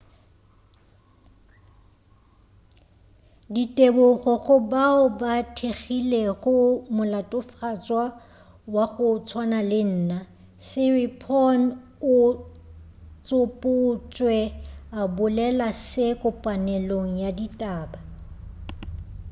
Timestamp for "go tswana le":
8.93-9.81